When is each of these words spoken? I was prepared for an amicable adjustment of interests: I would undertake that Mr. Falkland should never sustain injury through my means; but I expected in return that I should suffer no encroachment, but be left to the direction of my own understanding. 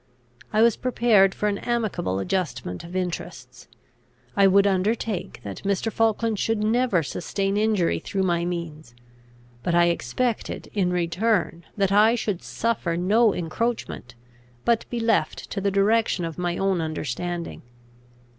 I 0.51 0.63
was 0.63 0.77
prepared 0.77 1.35
for 1.35 1.47
an 1.47 1.59
amicable 1.59 2.17
adjustment 2.17 2.83
of 2.83 2.95
interests: 2.95 3.67
I 4.35 4.47
would 4.47 4.65
undertake 4.65 5.39
that 5.43 5.61
Mr. 5.61 5.91
Falkland 5.91 6.39
should 6.39 6.57
never 6.57 7.03
sustain 7.03 7.55
injury 7.55 7.99
through 7.99 8.23
my 8.23 8.43
means; 8.43 8.95
but 9.61 9.75
I 9.75 9.89
expected 9.89 10.71
in 10.73 10.89
return 10.91 11.65
that 11.77 11.91
I 11.91 12.15
should 12.15 12.41
suffer 12.41 12.97
no 12.97 13.31
encroachment, 13.31 14.15
but 14.65 14.89
be 14.89 14.99
left 14.99 15.51
to 15.51 15.61
the 15.61 15.69
direction 15.69 16.25
of 16.25 16.39
my 16.39 16.57
own 16.57 16.81
understanding. 16.81 17.61